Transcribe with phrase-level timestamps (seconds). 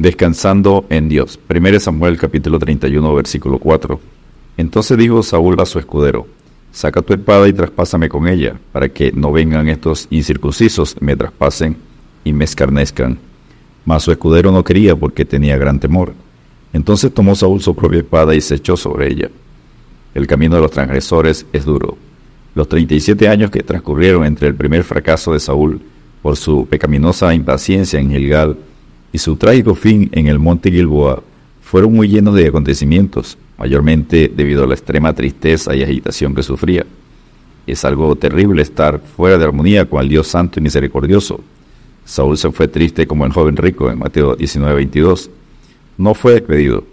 [0.00, 1.38] Descansando en Dios.
[1.46, 4.00] 1 Samuel capítulo 31 versículo 4.
[4.56, 6.26] Entonces dijo Saúl a su escudero,
[6.72, 11.76] saca tu espada y traspásame con ella, para que no vengan estos incircuncisos, me traspasen
[12.24, 13.18] y me escarnezcan.
[13.84, 16.14] Mas su escudero no quería porque tenía gran temor.
[16.72, 19.28] Entonces tomó Saúl su propia espada y se echó sobre ella.
[20.14, 21.98] El camino de los transgresores es duro.
[22.54, 25.82] Los 37 años que transcurrieron entre el primer fracaso de Saúl
[26.22, 28.56] por su pecaminosa impaciencia en Gilgal
[29.12, 31.22] y su trágico fin en el monte Gilboa
[31.62, 36.84] fueron muy llenos de acontecimientos, mayormente debido a la extrema tristeza y agitación que sufría.
[37.66, 41.40] Es algo terrible estar fuera de armonía con el Dios Santo y Misericordioso.
[42.04, 45.30] Saúl se fue triste como el joven rico en Mateo 19:22.
[45.98, 46.84] No fue despedido.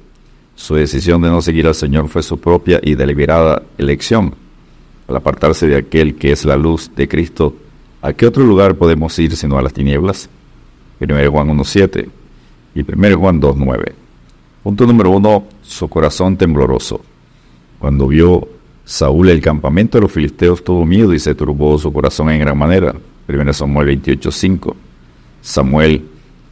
[0.55, 4.35] Su decisión de no seguir al Señor fue su propia y deliberada elección.
[5.07, 7.55] Al apartarse de aquel que es la luz de Cristo,
[8.01, 10.29] ¿a qué otro lugar podemos ir sino a las tinieblas?
[10.99, 12.09] 1 Juan 1.7
[12.75, 13.93] y 1 Juan 2.9.
[14.63, 15.47] Punto número 1.
[15.61, 17.01] Su corazón tembloroso.
[17.79, 18.47] Cuando vio
[18.83, 22.57] Saúl el campamento de los filisteos tuvo miedo y se turbó su corazón en gran
[22.57, 22.95] manera.
[23.27, 24.73] 1 Samuel 28.5.
[25.41, 26.05] Samuel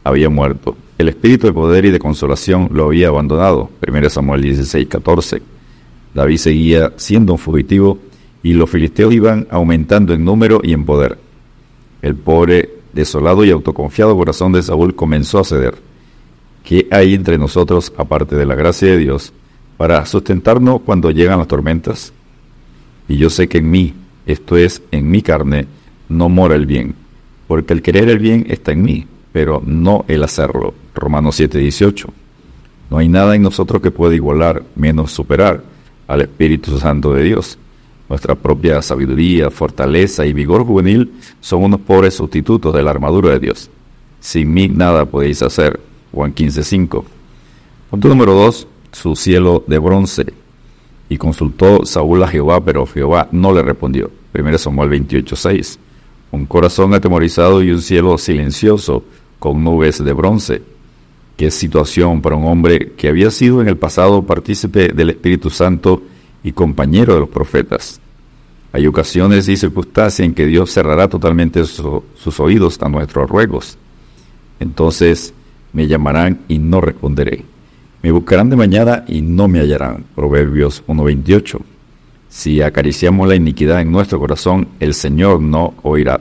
[0.04, 0.76] había muerto.
[0.98, 3.70] El espíritu de poder y de consolación lo había abandonado.
[3.86, 5.40] 1 Samuel 16.14.
[6.14, 7.98] David seguía siendo un fugitivo
[8.42, 11.18] y los filisteos iban aumentando en número y en poder.
[12.00, 15.76] El pobre desolado y autoconfiado corazón de Saúl comenzó a ceder.
[16.64, 19.32] ¿Qué hay entre nosotros, aparte de la gracia de Dios,
[19.76, 22.12] para sustentarnos cuando llegan las tormentas?
[23.08, 23.94] Y yo sé que en mí,
[24.26, 25.66] esto es, en mi carne,
[26.08, 26.94] no mora el bien,
[27.46, 30.74] porque el querer el bien está en mí, pero no el hacerlo.
[30.94, 32.06] Romanos 7:18.
[32.90, 35.62] No hay nada en nosotros que pueda igualar, menos superar
[36.06, 37.58] al Espíritu Santo de Dios.
[38.08, 43.40] Nuestra propia sabiduría, fortaleza y vigor juvenil son unos pobres sustitutos de la armadura de
[43.40, 43.68] Dios.
[44.20, 45.80] Sin mí nada podéis hacer.
[46.12, 47.04] Juan 15:5.
[47.90, 48.68] Punto número 2.
[48.92, 50.24] Su cielo de bronce.
[51.08, 54.10] Y consultó Saúl a Jehová, pero Jehová no le respondió.
[54.32, 55.78] 1 Samuel 28:6.
[56.30, 59.04] Un corazón atemorizado y un cielo silencioso
[59.38, 60.62] con nubes de bronce.
[61.36, 66.02] Qué situación para un hombre que había sido en el pasado partícipe del Espíritu Santo
[66.46, 68.00] y compañero de los profetas.
[68.72, 73.76] Hay ocasiones y circunstancias en que Dios cerrará totalmente sus oídos a nuestros ruegos.
[74.60, 75.34] Entonces
[75.72, 77.44] me llamarán y no responderé.
[78.00, 80.04] Me buscarán de mañana y no me hallarán.
[80.14, 81.58] Proverbios 1.28.
[82.28, 86.20] Si acariciamos la iniquidad en nuestro corazón, el Señor no oirá.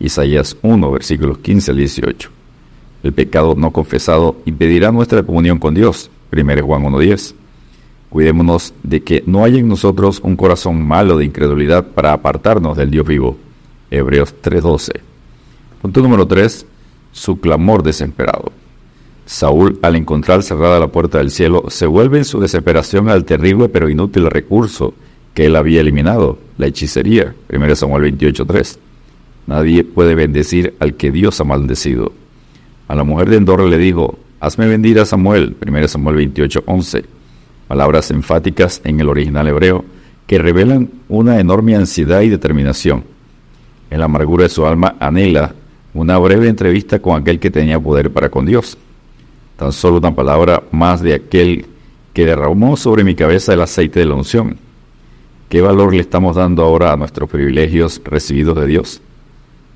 [0.00, 2.30] Isaías 1, versículos 15 al 18.
[3.02, 6.10] El pecado no confesado impedirá nuestra comunión con Dios.
[6.32, 7.34] 1 Juan 1.10.
[8.10, 12.90] Cuidémonos de que no haya en nosotros un corazón malo de incredulidad para apartarnos del
[12.90, 13.36] Dios vivo.
[13.90, 15.00] Hebreos 3:12.
[15.82, 16.66] Punto número 3.
[17.12, 18.52] Su clamor desesperado.
[19.26, 23.68] Saúl, al encontrar cerrada la puerta del cielo, se vuelve en su desesperación al terrible
[23.68, 24.94] pero inútil recurso
[25.34, 27.34] que él había eliminado, la hechicería.
[27.50, 28.78] 1 Samuel 28:3.
[29.46, 32.12] Nadie puede bendecir al que Dios ha maldecido.
[32.88, 35.56] A la mujer de Endor le dijo, hazme bendir a Samuel.
[35.60, 37.17] 1 Samuel 28:11
[37.68, 39.84] palabras enfáticas en el original hebreo
[40.26, 43.04] que revelan una enorme ansiedad y determinación.
[43.90, 45.54] En la amargura de su alma anhela
[45.94, 48.76] una breve entrevista con aquel que tenía poder para con Dios.
[49.56, 51.66] Tan solo una palabra más de aquel
[52.12, 54.56] que derramó sobre mi cabeza el aceite de la unción.
[55.48, 59.00] ¿Qué valor le estamos dando ahora a nuestros privilegios recibidos de Dios?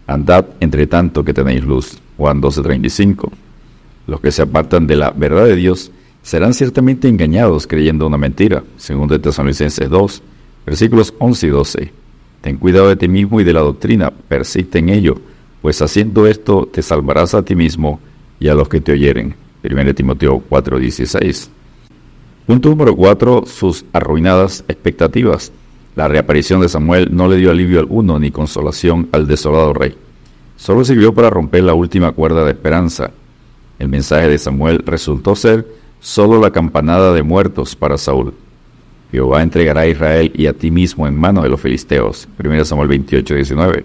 [0.06, 1.98] Andad entre tanto que tenéis luz.
[2.18, 3.30] Juan 12:35.
[4.06, 5.90] Los que se apartan de la verdad de Dios
[6.22, 10.22] serán ciertamente engañados creyendo una mentira, según de Tesalonicenses 2,
[10.66, 11.92] versículos 11 y 12.
[12.40, 15.16] Ten cuidado de ti mismo y de la doctrina, persiste en ello,
[15.60, 18.00] pues haciendo esto te salvarás a ti mismo
[18.40, 19.34] y a los que te oyeren.
[19.62, 21.48] 1 Timoteo 4:16.
[22.46, 23.44] Punto número 4.
[23.46, 25.52] Sus arruinadas expectativas.
[25.94, 29.94] La reaparición de Samuel no le dio alivio alguno ni consolación al desolado rey.
[30.56, 33.12] Solo sirvió para romper la última cuerda de esperanza.
[33.78, 35.66] El mensaje de Samuel resultó ser
[36.02, 38.34] solo la campanada de muertos para Saúl.
[39.12, 42.28] Jehová entregará a Israel y a ti mismo en mano de los filisteos.
[42.42, 43.84] 1 Samuel 28, 19.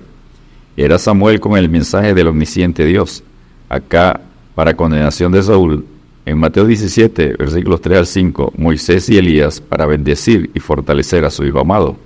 [0.75, 3.23] Era Samuel con el mensaje del omnisciente Dios.
[3.69, 4.19] Acá,
[4.55, 5.85] para condenación de Saúl,
[6.25, 11.29] en Mateo 17, versículos 3 al 5, Moisés y Elías para bendecir y fortalecer a
[11.29, 11.97] su hijo amado.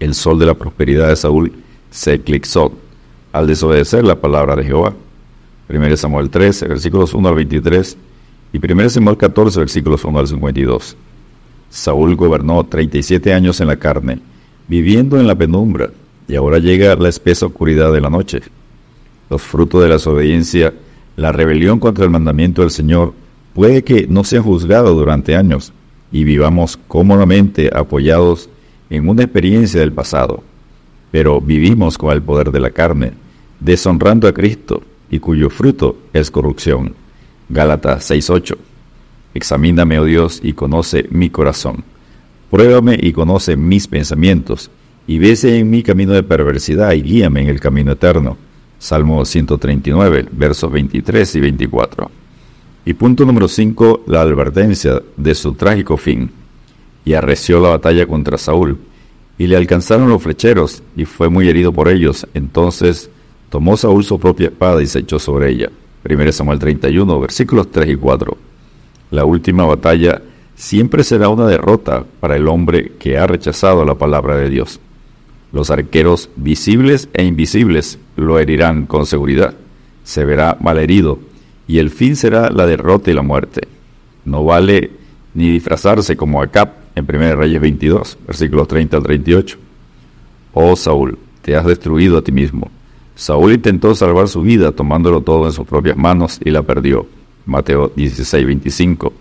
[0.00, 1.52] El sol de la prosperidad de Saúl
[1.90, 2.72] se eclipsó
[3.32, 4.94] al desobedecer la palabra de Jehová.
[5.68, 7.96] 1 Samuel 13, versículos 1 al 23
[8.52, 10.96] y 1 Samuel 14, versículos 1 al 52.
[11.70, 14.20] Saúl gobernó 37 años en la carne,
[14.68, 15.90] viviendo en la penumbra,
[16.26, 18.42] y ahora llega la espesa oscuridad de la noche.
[19.30, 20.72] Los frutos de la desobediencia
[21.16, 23.12] La rebelión contra el mandamiento del Señor
[23.52, 25.72] puede que no sea juzgado durante años
[26.12, 28.48] y vivamos cómodamente apoyados
[28.88, 30.44] en una experiencia del pasado,
[31.10, 33.12] pero vivimos con el poder de la carne,
[33.58, 36.94] deshonrando a Cristo y cuyo fruto es corrupción.
[37.48, 38.56] Gálatas 6:8.
[39.34, 41.84] Examíname, oh Dios, y conoce mi corazón.
[42.50, 44.70] Pruébame y conoce mis pensamientos,
[45.06, 48.36] y vese en mi camino de perversidad y guíame en el camino eterno.
[48.78, 52.10] Salmo 139, versos 23 y 24.
[52.84, 56.30] Y punto número 5, la advertencia de su trágico fin.
[57.04, 58.78] Y arreció la batalla contra Saúl,
[59.38, 62.26] y le alcanzaron los flecheros, y fue muy herido por ellos.
[62.34, 63.10] Entonces
[63.50, 65.70] tomó Saúl su propia espada y se echó sobre ella.
[66.04, 68.36] 1 Samuel 31, versículos 3 y 4.
[69.10, 70.22] La última batalla
[70.54, 74.80] siempre será una derrota para el hombre que ha rechazado la palabra de Dios.
[75.52, 79.54] Los arqueros visibles e invisibles lo herirán con seguridad.
[80.04, 81.18] Se verá malherido
[81.66, 83.66] y el fin será la derrota y la muerte.
[84.24, 84.90] No vale
[85.34, 89.58] ni disfrazarse como Acab en 1 Reyes 22, versículos 30 al 38.
[90.52, 92.70] Oh Saúl, te has destruido a ti mismo.
[93.18, 97.04] Saúl intentó salvar su vida tomándolo todo en sus propias manos y la perdió.
[97.46, 99.12] Mateo 16, 25.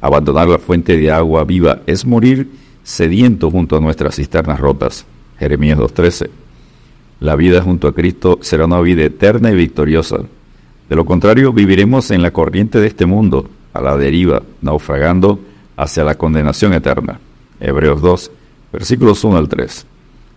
[0.00, 2.48] Abandonar la fuente de agua viva es morir
[2.84, 5.06] sediento junto a nuestras cisternas rotas.
[5.40, 6.30] Jeremías 2.13.
[7.18, 10.18] La vida junto a Cristo será una vida eterna y victoriosa.
[10.88, 15.40] De lo contrario, viviremos en la corriente de este mundo, a la deriva, naufragando
[15.76, 17.18] hacia la condenación eterna.
[17.58, 18.30] Hebreos 2,
[18.72, 19.84] versículos 1 al 3.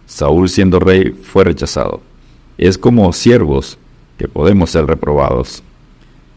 [0.07, 2.08] Saúl siendo rey fue rechazado.
[2.59, 3.79] Es como siervos
[4.19, 5.63] que podemos ser reprobados.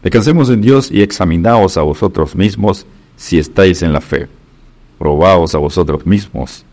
[0.01, 4.27] Descansemos en Dios y examinaos a vosotros mismos si estáis en la fe.
[4.97, 6.65] Probaos a vosotros mismos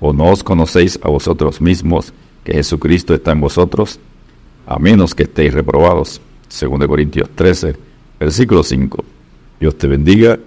[0.00, 2.12] ¿O no os conocéis a vosotros mismos
[2.44, 3.98] que Jesucristo está en vosotros?
[4.66, 6.20] A menos que estéis reprobados.
[6.60, 7.74] 2 Corintios 13,
[8.20, 9.02] versículo 5.
[9.60, 10.38] Dios te bendiga